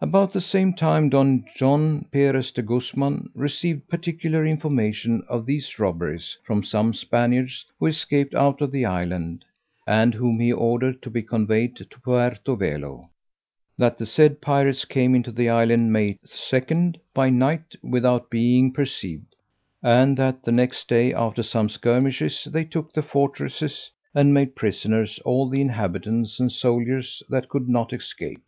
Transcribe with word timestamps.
About 0.00 0.32
the 0.32 0.40
same 0.40 0.74
time, 0.74 1.08
Don 1.08 1.44
John 1.56 2.04
Perez 2.12 2.52
de 2.52 2.62
Guzman 2.62 3.30
received 3.34 3.88
particular 3.88 4.46
information 4.46 5.24
of 5.28 5.44
these 5.44 5.76
robberies 5.76 6.38
from 6.44 6.62
some 6.62 6.94
Spaniards 6.94 7.64
who 7.80 7.86
escaped 7.86 8.32
out 8.32 8.60
of 8.62 8.70
the 8.70 8.84
island 8.84 9.44
(and 9.88 10.14
whom 10.14 10.38
he 10.38 10.52
ordered 10.52 11.02
to 11.02 11.10
be 11.10 11.20
conveyed 11.22 11.74
to 11.74 11.84
Puerto 11.84 12.54
Velo), 12.54 13.10
that 13.76 13.98
the 13.98 14.06
said 14.06 14.40
pirates 14.40 14.84
came 14.84 15.16
into 15.16 15.32
the 15.32 15.48
island 15.48 15.92
May 15.92 16.20
2, 16.32 16.92
by 17.12 17.28
night, 17.28 17.74
without 17.82 18.30
being 18.30 18.72
perceived; 18.72 19.34
and 19.82 20.16
that 20.16 20.44
the 20.44 20.52
next 20.52 20.86
day, 20.88 21.12
after 21.12 21.42
some 21.42 21.68
skirmishes, 21.68 22.46
they 22.52 22.64
took 22.64 22.92
the 22.92 23.02
fortresses, 23.02 23.90
and 24.14 24.32
made 24.32 24.54
prisoners 24.54 25.18
all 25.24 25.48
the 25.48 25.60
inhabitants 25.60 26.38
and 26.38 26.52
soldiers 26.52 27.20
that 27.28 27.48
could 27.48 27.68
not 27.68 27.92
escape. 27.92 28.40